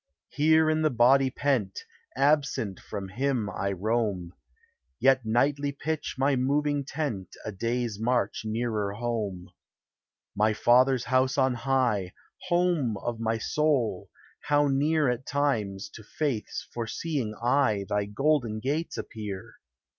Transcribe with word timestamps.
Here 0.29 0.67
in 0.67 0.81
the 0.81 0.89
body 0.89 1.29
pent, 1.29 1.85
Absent 2.15 2.79
from 2.79 3.09
him 3.09 3.51
I 3.51 3.71
roam, 3.71 4.33
Yet 4.99 5.25
nightly 5.27 5.71
pitch 5.71 6.15
my 6.17 6.35
moving 6.35 6.83
tent 6.83 7.35
A 7.45 7.51
day's 7.51 7.99
march 7.99 8.41
nearer 8.43 8.93
home. 8.93 9.51
My 10.35 10.53
Father's 10.53 11.03
house 11.03 11.37
on 11.37 11.53
high, 11.53 12.13
Home 12.47 12.97
of 12.97 13.19
my 13.19 13.37
soul! 13.37 14.09
how 14.45 14.67
near, 14.69 15.07
At 15.07 15.27
times, 15.27 15.87
to 15.89 16.01
faith's 16.03 16.67
foreseeing 16.73 17.35
eye 17.35 17.85
Thy 17.87 18.05
golden 18.05 18.59
gates 18.59 18.97
appear! 18.97 19.57